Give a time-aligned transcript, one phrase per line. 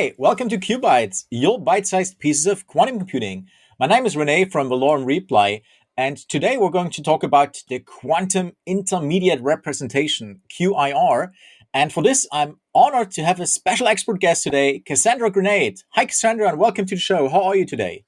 [0.00, 3.48] Hi, welcome to QuBites, your bite-sized pieces of quantum computing.
[3.78, 5.60] My name is Rene from Valorem Reply,
[5.94, 11.32] and today we're going to talk about the quantum intermediate representation, QIR.
[11.74, 15.84] And for this, I'm honored to have a special expert guest today, Cassandra Granade.
[15.90, 17.28] Hi, Cassandra, and welcome to the show.
[17.28, 18.06] How are you today?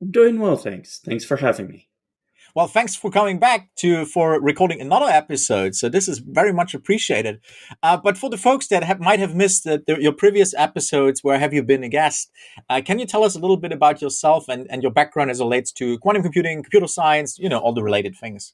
[0.00, 1.00] I'm doing well, thanks.
[1.00, 1.88] Thanks for having me.
[2.54, 5.74] Well, thanks for coming back to for recording another episode.
[5.74, 7.40] So this is very much appreciated.
[7.82, 11.24] Uh, but for the folks that have, might have missed the, the, your previous episodes,
[11.24, 12.30] where have you been a guest?
[12.68, 15.40] Uh, can you tell us a little bit about yourself and, and your background as
[15.40, 18.52] relates to quantum computing, computer science, you know, all the related things?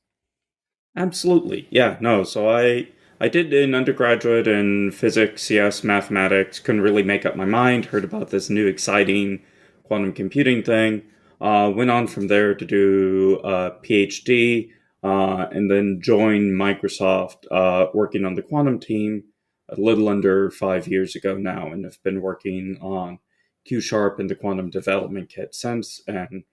[0.96, 1.96] Absolutely, yeah.
[2.00, 2.88] No, so I
[3.20, 6.60] I did an undergraduate in physics, CS, mathematics.
[6.60, 7.86] Couldn't really make up my mind.
[7.86, 9.42] Heard about this new exciting
[9.82, 11.02] quantum computing thing
[11.40, 14.70] uh, went on from there to do a PhD
[15.02, 19.24] uh, and then joined Microsoft uh, working on the quantum team
[19.68, 23.18] a little under five years ago now and have been working on
[23.64, 26.44] Q Sharp and the quantum development kit since and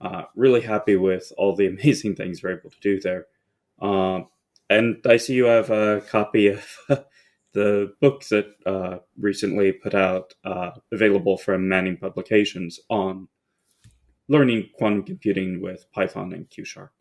[0.00, 3.26] uh, really happy with all the amazing things we're able to do there.
[3.80, 4.20] Uh,
[4.68, 6.64] and I see you have a copy of
[7.54, 10.34] the book that uh, recently put out
[10.92, 13.28] available from Manning Publications on
[14.30, 16.92] learning quantum computing with Python and Q Sharp.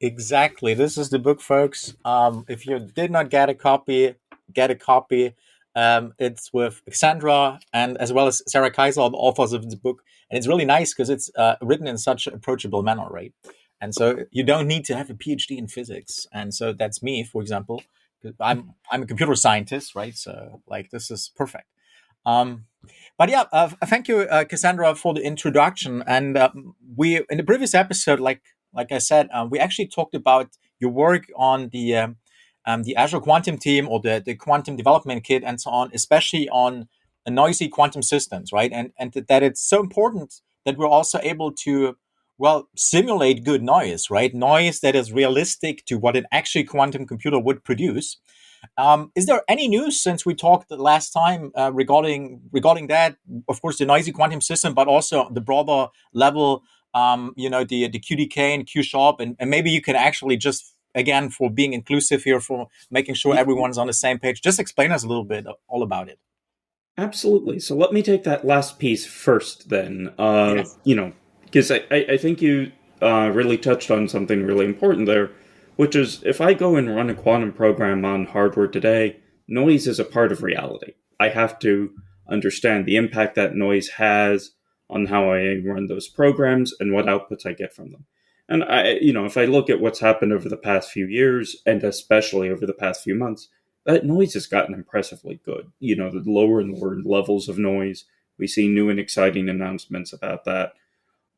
[0.00, 0.72] Exactly.
[0.72, 1.94] This is the book, folks.
[2.04, 4.14] Um, if you did not get a copy,
[4.54, 5.34] get a copy.
[5.74, 10.02] Um, it's with Cassandra and as well as Sarah Kaiser, the authors of the book.
[10.30, 13.34] And it's really nice because it's uh, written in such an approachable manner, right?
[13.80, 16.26] And so you don't need to have a PhD in physics.
[16.32, 17.82] And so that's me, for example.
[18.38, 20.14] I'm I'm a computer scientist, right?
[20.14, 21.66] So like this is perfect.
[22.26, 22.66] Um,
[23.18, 26.02] but yeah, uh, thank you, uh, Cassandra, for the introduction.
[26.06, 26.50] And uh,
[26.96, 30.90] we, in the previous episode, like like I said, uh, we actually talked about your
[30.90, 32.16] work on the um,
[32.66, 36.48] um, the Azure Quantum team or the the Quantum Development Kit and so on, especially
[36.48, 36.88] on
[37.28, 38.72] noisy quantum systems, right?
[38.72, 41.96] And and that it's so important that we're also able to
[42.38, 44.34] well simulate good noise, right?
[44.34, 48.18] Noise that is realistic to what an actual quantum computer would produce.
[48.76, 53.16] Um, is there any news since we talked the last time uh, regarding regarding that?
[53.48, 56.62] Of course, the noisy quantum system, but also the broader level.
[56.92, 60.36] Um, you know, the the QDK and Q Sharp, and, and maybe you can actually
[60.36, 64.42] just again for being inclusive here, for making sure everyone's on the same page.
[64.42, 66.18] Just explain us a little bit all about it.
[66.98, 67.60] Absolutely.
[67.60, 70.12] So let me take that last piece first, then.
[70.18, 70.78] Uh, yes.
[70.84, 71.12] You know,
[71.44, 75.30] because I, I, I think you uh, really touched on something really important there
[75.80, 79.16] which is if I go and run a quantum program on hardware today,
[79.48, 80.92] noise is a part of reality.
[81.18, 81.94] I have to
[82.28, 84.50] understand the impact that noise has
[84.90, 88.04] on how I run those programs and what outputs I get from them.
[88.46, 91.56] And I, you know, if I look at what's happened over the past few years
[91.64, 93.48] and especially over the past few months,
[93.86, 95.72] that noise has gotten impressively good.
[95.78, 98.04] You know, the lower and lower levels of noise.
[98.36, 100.74] We see new and exciting announcements about that.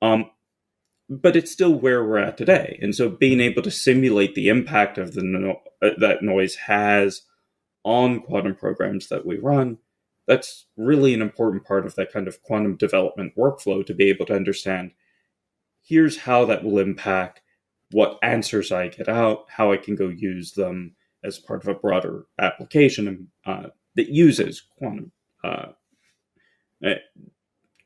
[0.00, 0.32] Um,
[1.20, 2.78] but it's still where we're at today.
[2.80, 7.22] And so being able to simulate the impact of the no- uh, that noise has
[7.84, 9.78] on quantum programs that we run,
[10.26, 14.24] that's really an important part of that kind of quantum development workflow to be able
[14.26, 14.92] to understand
[15.82, 17.42] here's how that will impact
[17.90, 20.94] what answers I get out, how I can go use them
[21.24, 25.12] as part of a broader application uh, that uses quantum
[25.44, 25.72] uh,
[26.84, 26.94] uh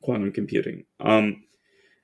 [0.01, 0.85] quantum computing.
[0.99, 1.43] Um,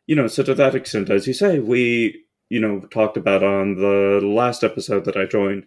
[0.06, 3.76] you know, so to that extent, as you say, we, you know, talked about on
[3.76, 5.66] the last episode that I joined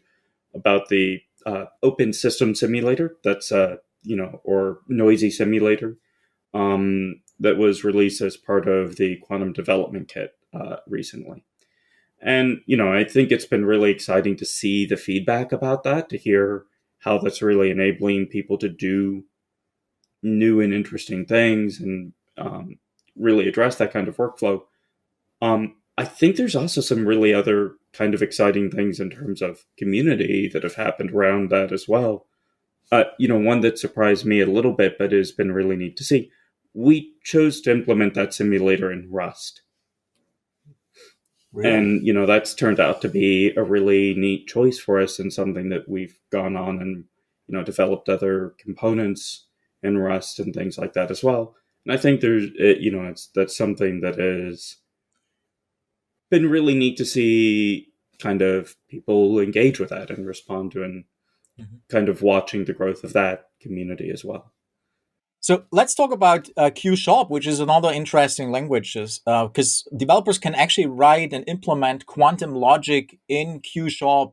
[0.54, 5.96] about the uh, open system simulator that's, uh, you know, or noisy simulator
[6.54, 11.44] um, that was released as part of the quantum development kit uh, recently.
[12.20, 16.08] And, you know, I think it's been really exciting to see the feedback about that,
[16.10, 16.64] to hear
[17.00, 19.24] how that's really enabling people to do
[20.22, 22.78] new and interesting things and um,
[23.18, 24.62] really address that kind of workflow.
[25.40, 29.64] Um, I think there's also some really other kind of exciting things in terms of
[29.78, 32.26] community that have happened around that as well.
[32.92, 35.96] Uh, you know, one that surprised me a little bit, but has been really neat
[35.96, 36.30] to see.
[36.74, 39.62] We chose to implement that simulator in Rust.
[41.52, 41.74] Really?
[41.74, 45.32] And, you know, that's turned out to be a really neat choice for us and
[45.32, 47.04] something that we've gone on and,
[47.48, 49.46] you know, developed other components
[49.82, 51.56] in Rust and things like that as well.
[51.86, 54.76] And I think there's, you know, it's that's something that has
[56.30, 61.04] been really neat to see kind of people engage with that and respond to and
[61.60, 61.76] mm-hmm.
[61.88, 64.52] kind of watching the growth of that community as well.
[65.38, 70.38] So let's talk about uh, Q Sharp, which is another interesting language, because uh, developers
[70.38, 74.32] can actually write and implement quantum logic in Q Sharp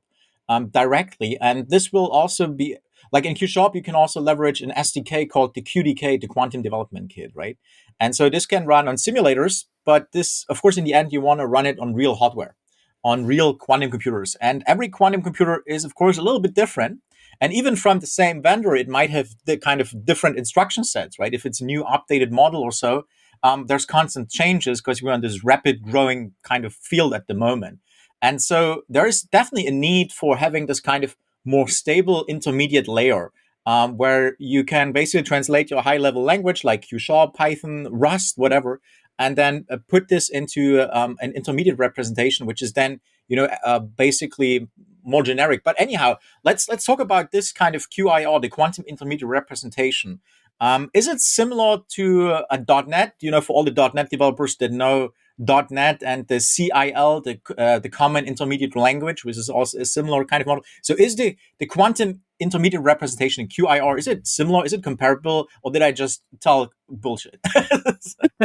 [0.50, 2.78] um, directly, and this will also be
[3.12, 7.10] like in QSharp, you can also leverage an SDK called the QDK, the Quantum Development
[7.10, 7.58] Kit, right?
[8.00, 11.22] And so this can run on simulators, but this, of course, in the end, you
[11.22, 12.56] want to run it on real hardware,
[13.04, 14.36] on real quantum computers.
[14.42, 17.00] And every quantum computer is, of course, a little bit different.
[17.42, 21.20] And even from the same vendor, it might have the kind of different instruction sets,
[21.20, 21.34] right?
[21.34, 23.06] If it's a new updated model or so,
[23.44, 27.34] um, there's constant changes because we're in this rapid growing kind of field at the
[27.34, 27.80] moment.
[28.22, 32.88] And so there is definitely a need for having this kind of more stable intermediate
[32.88, 33.32] layer
[33.66, 38.38] um, where you can basically translate your high level language like Q Sharp, Python, Rust,
[38.38, 38.82] whatever,
[39.18, 43.48] and then uh, put this into um, an intermediate representation, which is then you know
[43.66, 44.68] uh, basically
[45.04, 45.64] more generic.
[45.64, 50.20] But anyhow, let's let's talk about this kind of QIR, the quantum intermediate representation.
[50.60, 53.16] Um, is it similar to a .NET?
[53.22, 55.10] You know, for all the .NET developers that know
[55.40, 60.26] .NET and the CIL, the uh, the Common Intermediate Language, which is also a similar
[60.26, 60.64] kind of model.
[60.82, 64.66] So, is the the quantum intermediate representation in QIR is it similar?
[64.66, 67.40] Is it comparable, or did I just tell bullshit?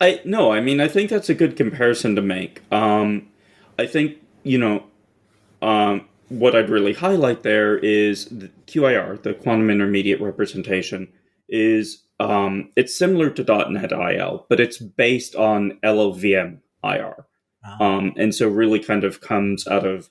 [0.00, 2.62] I no, I mean I think that's a good comparison to make.
[2.72, 3.28] Um,
[3.78, 4.84] I think you know
[5.60, 11.08] um, what I'd really highlight there is the QIR, the quantum intermediate representation,
[11.48, 17.26] is um, it's similar to .NET IL, but it's based on LLVM IR,
[17.64, 17.84] ah.
[17.84, 20.08] um, and so really kind of comes out of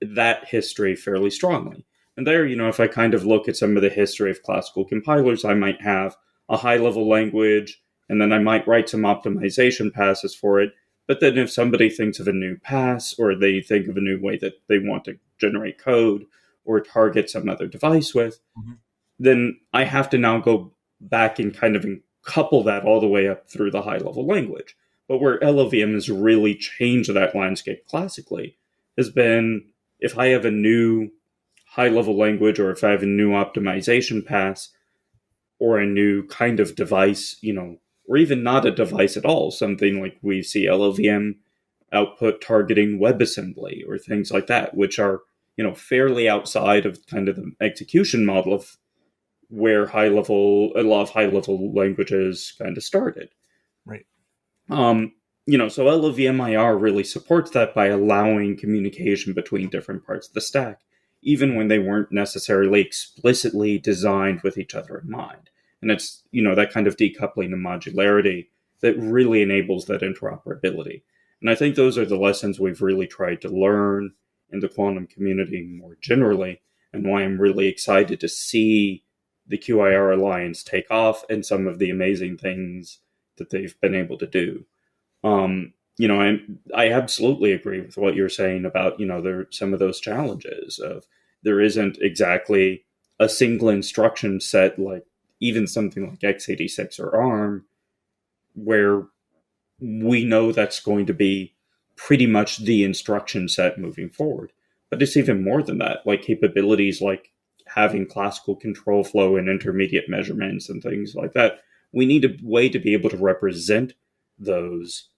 [0.00, 1.84] that history fairly strongly.
[2.16, 4.42] And there, you know, if I kind of look at some of the history of
[4.42, 6.16] classical compilers, I might have
[6.48, 10.72] a high level language, and then I might write some optimization passes for it.
[11.08, 14.20] But then if somebody thinks of a new pass or they think of a new
[14.20, 16.26] way that they want to generate code
[16.64, 18.74] or target some other device with, mm-hmm.
[19.18, 21.86] then I have to now go back and kind of
[22.24, 24.76] couple that all the way up through the high level language.
[25.08, 28.56] But where LLVM has really changed that landscape classically
[28.96, 29.64] has been
[29.98, 31.10] if I have a new
[31.66, 34.70] high level language or if I have a new optimization pass
[35.58, 39.50] or a new kind of device, you know, or even not a device at all,
[39.50, 41.36] something like we see LLVM
[41.92, 45.20] output targeting WebAssembly or things like that, which are,
[45.56, 48.76] you know, fairly outside of kind of the execution model of
[49.50, 53.30] where high level a lot of high level languages kind of started.
[53.84, 54.06] Right.
[54.68, 55.12] Um,
[55.46, 60.40] you know, so LLVMIR really supports that by allowing communication between different parts of the
[60.40, 60.80] stack,
[61.22, 65.50] even when they weren't necessarily explicitly designed with each other in mind.
[65.82, 68.48] And it's, you know, that kind of decoupling and modularity
[68.80, 71.02] that really enables that interoperability.
[71.40, 74.12] And I think those are the lessons we've really tried to learn
[74.50, 76.60] in the quantum community more generally,
[76.92, 79.04] and why I'm really excited to see
[79.50, 83.00] the QIR Alliance take off and some of the amazing things
[83.36, 84.64] that they've been able to do.
[85.24, 86.38] Um, you know, I
[86.74, 90.78] I absolutely agree with what you're saying about you know there some of those challenges
[90.78, 91.04] of
[91.42, 92.84] there isn't exactly
[93.18, 95.04] a single instruction set like
[95.40, 97.64] even something like x86 or ARM
[98.54, 99.02] where
[99.80, 101.54] we know that's going to be
[101.96, 104.52] pretty much the instruction set moving forward.
[104.90, 107.30] But it's even more than that, like capabilities like
[107.74, 111.60] having classical control flow and intermediate measurements and things like that.
[111.92, 113.94] We need a way to be able to represent
[114.38, 115.08] those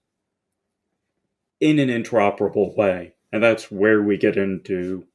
[1.59, 3.15] in an interoperable way.
[3.31, 5.05] And that's where we get into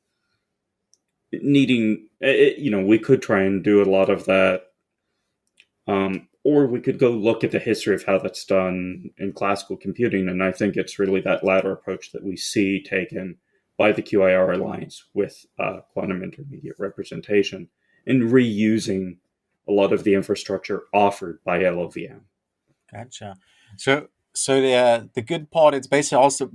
[1.32, 4.62] needing, eh, eh, you know, we could try and do a lot of that.
[5.86, 9.76] Um, or we could go look at the history of how that's done in classical
[9.76, 10.28] computing.
[10.28, 13.36] And I think it's really that latter approach that we see taken
[13.78, 17.68] by the QIR Alliance with uh, quantum intermediate representation
[18.06, 19.18] and reusing
[19.68, 22.20] a lot of the infrastructure offered by LLVM.
[22.92, 23.36] Gotcha.
[23.76, 26.50] So, so the uh, the good part it's basically also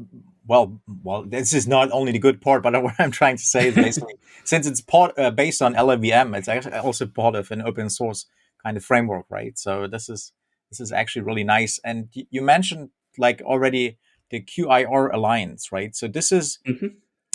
[0.46, 3.70] well, well, this is not only the good part, but what I'm trying to say
[3.70, 7.62] is basically since it's part uh, based on LLVM, it's actually also part of an
[7.62, 8.26] open source
[8.62, 9.58] kind of framework, right?
[9.58, 10.34] So this is
[10.70, 11.80] this is actually really nice.
[11.86, 14.00] And you mentioned like already
[14.30, 15.96] the QIR Alliance, right?
[15.96, 16.60] So this is.
[16.68, 16.88] Mm-hmm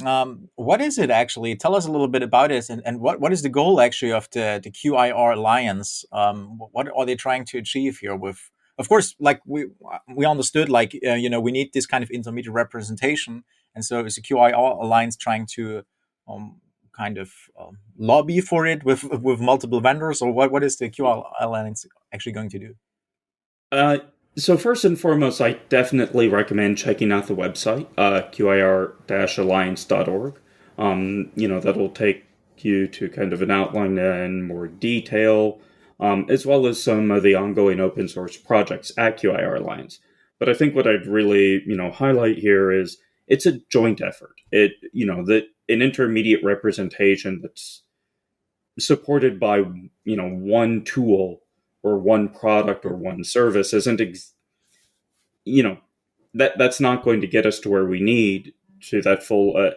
[0.04, 1.56] um, what is it actually?
[1.56, 4.12] Tell us a little bit about it, and, and what, what is the goal actually
[4.12, 6.04] of the, the QIR Alliance?
[6.12, 8.14] Um, what are they trying to achieve here?
[8.14, 9.66] With, of course, like we
[10.14, 14.04] we understood, like uh, you know, we need this kind of intermediate representation, and so
[14.04, 15.82] is the QIR Alliance trying to
[16.28, 16.60] um,
[16.96, 20.52] kind of um, lobby for it with with multiple vendors, or what?
[20.52, 22.74] What is the QIR Alliance actually going to do?
[23.72, 23.98] Uh,
[24.36, 30.34] so first and foremost, I definitely recommend checking out the website, uh, qir-alliance.org.
[30.78, 32.24] Um, you know, that'll take
[32.58, 35.60] you to kind of an outline and more detail,
[36.00, 39.98] um, as well as some of the ongoing open source projects at QIR Alliance.
[40.38, 44.34] But I think what I'd really, you know, highlight here is it's a joint effort.
[44.52, 47.82] It, you know, that an intermediate representation that's
[48.78, 49.58] supported by
[50.04, 51.40] you know one tool
[51.82, 54.34] or one product or one service isn't ex-
[55.44, 55.78] you know
[56.34, 59.70] that that's not going to get us to where we need to that full uh,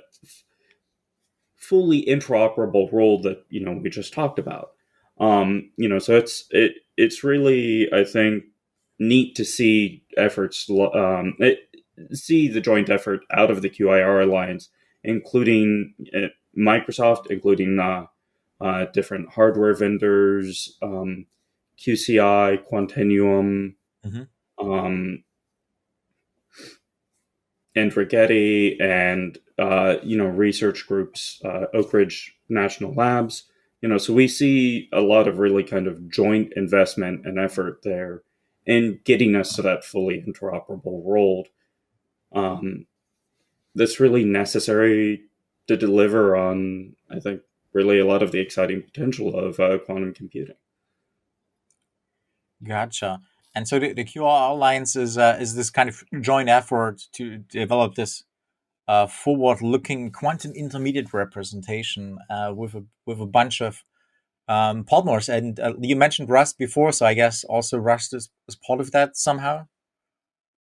[1.55, 4.71] fully interoperable role that you know we just talked about.
[5.19, 8.43] Um you know so it's it it's really i think
[8.99, 11.59] neat to see efforts um it,
[12.11, 14.69] see the joint effort out of the qir alliance
[15.03, 16.27] including uh,
[16.57, 18.05] microsoft including uh,
[18.61, 21.25] uh, different hardware vendors, um,
[21.81, 24.69] QCI, Quantinuum, mm-hmm.
[24.69, 25.23] um,
[27.75, 33.43] and Rigetti, and uh, you know research groups, uh, Oak Ridge National Labs.
[33.81, 37.79] You know, so we see a lot of really kind of joint investment and effort
[37.83, 38.21] there
[38.65, 41.47] in getting us to that fully interoperable world.
[42.31, 42.85] Um,
[43.73, 45.23] that's really necessary
[45.67, 47.41] to deliver on, I think,
[47.73, 50.55] really a lot of the exciting potential of uh, quantum computing.
[52.63, 53.21] Gotcha.
[53.53, 57.37] And so the, the QIR Alliance is uh, is this kind of joint effort to
[57.37, 58.23] develop this
[58.87, 63.83] uh, forward-looking quantum intermediate representation uh, with a with a bunch of
[64.47, 65.29] um, partners.
[65.29, 68.91] And uh, you mentioned Rust before, so I guess also Rust is, is part of
[68.91, 69.67] that somehow.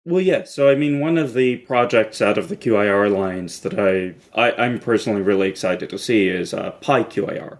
[0.07, 0.45] Well, yeah.
[0.45, 4.67] So, I mean, one of the projects out of the QIR Alliance that I, I
[4.67, 7.59] am personally really excited to see is uh, PyQIR.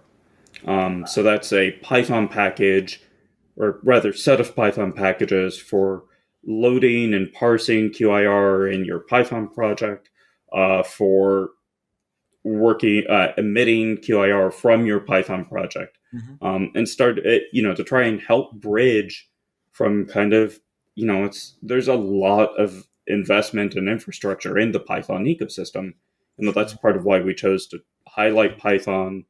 [0.65, 3.01] Um, so that's a Python package,
[3.57, 6.03] or rather, set of Python packages for
[6.45, 10.09] loading and parsing QIR in your Python project,
[10.53, 11.51] uh, for
[12.43, 16.45] working uh, emitting QIR from your Python project, mm-hmm.
[16.45, 17.19] um, and start
[17.51, 19.29] you know to try and help bridge
[19.71, 20.59] from kind of
[20.95, 25.93] you know, it's there's a lot of investment and infrastructure in the Python ecosystem,
[26.37, 29.25] and that's part of why we chose to highlight Python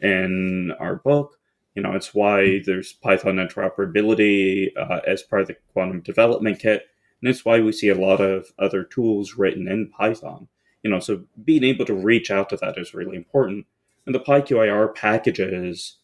[0.00, 1.36] in our book.
[1.74, 6.86] You know, it's why there's Python interoperability uh, as part of the quantum development kit,
[7.20, 10.48] and it's why we see a lot of other tools written in Python.
[10.82, 13.66] You know, so being able to reach out to that is really important.
[14.06, 15.98] And the PyQIR packages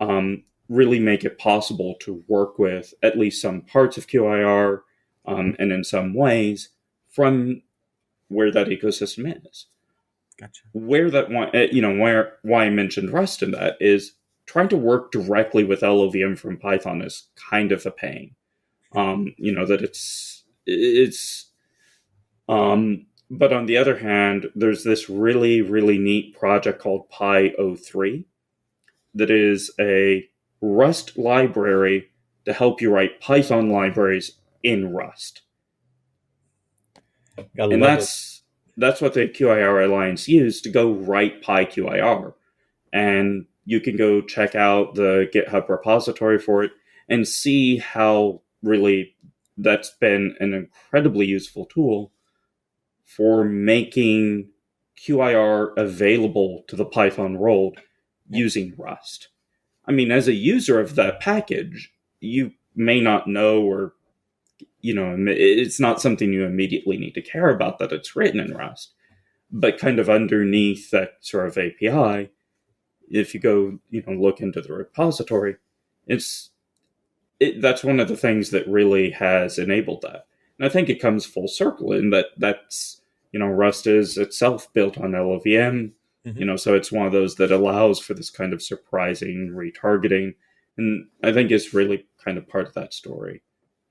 [0.00, 4.80] um, really make it possible to work with at least some parts of QIR
[5.26, 6.70] um, and in some ways
[7.08, 7.62] from
[8.28, 9.66] where that ecosystem is.
[10.38, 10.62] Gotcha.
[10.72, 14.12] Where that one, eh, you know, where why I mentioned Rust in that is
[14.46, 18.34] trying to work directly with LLVM from Python is kind of a pain.
[18.94, 21.50] Um, you know that it's it's,
[22.48, 28.24] um, but on the other hand, there's this really really neat project called PyO3
[29.14, 30.28] that is a
[30.62, 32.10] Rust library
[32.46, 35.42] to help you write Python libraries in Rust.
[37.58, 38.42] and that's
[38.76, 38.80] it.
[38.80, 42.32] that's what the QIR Alliance used to go write PyQIR.
[42.92, 46.70] And you can go check out the GitHub repository for it
[47.08, 49.14] and see how really
[49.58, 52.12] that's been an incredibly useful tool
[53.04, 54.48] for making
[54.98, 57.78] QIR available to the Python world
[58.28, 59.28] using Rust.
[59.84, 63.94] I mean, as a user of that package, you may not know or
[64.80, 68.54] you know it's not something you immediately need to care about that it's written in
[68.54, 68.92] rust
[69.50, 72.30] but kind of underneath that sort of api
[73.10, 75.56] if you go you know look into the repository
[76.06, 76.50] it's
[77.38, 80.26] it, that's one of the things that really has enabled that
[80.58, 83.00] and i think it comes full circle in that that's
[83.32, 85.92] you know rust is itself built on llvm
[86.26, 86.38] Mm-hmm.
[86.40, 90.34] You know, so it's one of those that allows for this kind of surprising retargeting,
[90.76, 93.42] and I think it's really kind of part of that story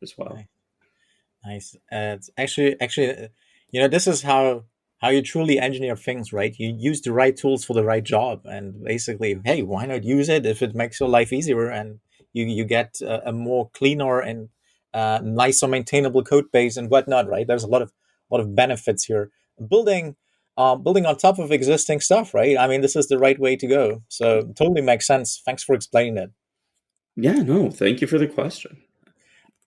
[0.02, 0.44] as well.
[1.46, 1.76] Nice.
[1.92, 3.30] Uh, it's actually, actually,
[3.72, 4.66] you know, this is how
[5.06, 6.56] how you truly engineer things, right?
[6.58, 10.30] You use the right tools for the right job, and basically, hey, why not use
[10.30, 12.00] it if it makes your life easier and
[12.34, 14.50] you you get a, a more cleaner and
[14.96, 17.46] uh, nicer maintainable code base and whatnot, right?
[17.46, 17.94] There's a lot of
[18.32, 19.30] lot of benefits here.
[19.70, 20.16] Building
[20.58, 22.58] um, building on top of existing stuff, right?
[22.58, 24.02] I mean, this is the right way to go.
[24.08, 25.40] So totally makes sense.
[25.46, 26.32] Thanks for explaining it.
[27.16, 28.82] Yeah, no, thank you for the question.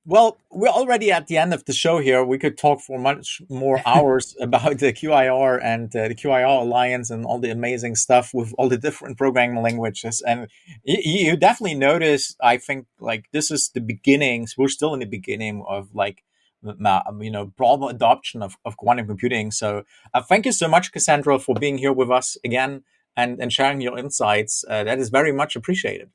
[0.09, 2.25] Well, we're already at the end of the show here.
[2.25, 7.11] We could talk for much more hours about the QIR and uh, the QIR Alliance
[7.11, 10.23] and all the amazing stuff with all the different programming languages.
[10.27, 10.49] And
[10.83, 14.55] you, you definitely notice, I think, like this is the beginnings.
[14.57, 16.25] We're still in the beginning of like
[16.62, 21.38] you know broad adoption of, of quantum computing so uh, thank you so much cassandra
[21.38, 22.83] for being here with us again
[23.17, 26.11] and and sharing your insights uh, that is very much appreciated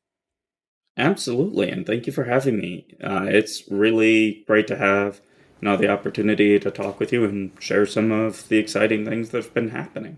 [0.98, 5.22] absolutely and thank you for having me uh, it's really great to have
[5.62, 9.30] you know the opportunity to talk with you and share some of the exciting things
[9.30, 10.18] that have been happening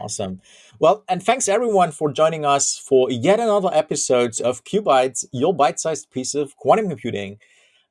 [0.00, 0.40] Awesome.
[0.80, 6.10] Well, and thanks everyone for joining us for yet another episode of QuBites, your bite-sized
[6.10, 7.38] piece of quantum computing.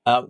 [0.06, 0.24] Uh,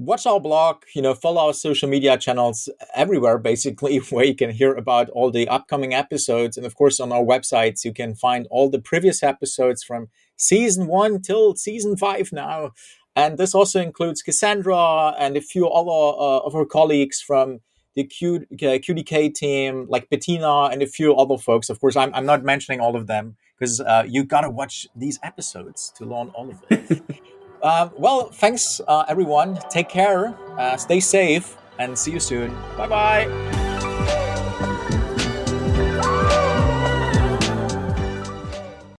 [0.00, 4.50] watch our blog, you know, follow our social media channels everywhere, basically, where you can
[4.50, 6.56] hear about all the upcoming episodes.
[6.56, 10.86] And of course, on our websites, you can find all the previous episodes from season
[10.86, 12.70] one till season five now.
[13.14, 17.60] And this also includes Cassandra and a few other uh, of her colleagues from
[17.94, 21.68] the Q, uh, QDK team, like Bettina and a few other folks.
[21.68, 24.86] Of course, I'm, I'm not mentioning all of them because uh, you got to watch
[24.96, 27.02] these episodes to learn all of it.
[27.62, 29.58] uh, well, thanks, uh, everyone.
[29.70, 32.54] Take care, uh, stay safe, and see you soon.
[32.76, 33.69] Bye bye.